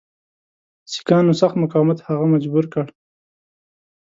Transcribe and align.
سیکهانو 0.91 1.33
سخت 1.41 1.55
مقاومت 1.63 1.97
هغه 2.07 2.25
مجبور 2.33 2.65
کړ. 2.73 2.85